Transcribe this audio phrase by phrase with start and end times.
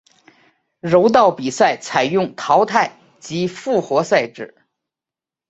[0.79, 4.55] 柔道比赛采用淘汰及复活赛制。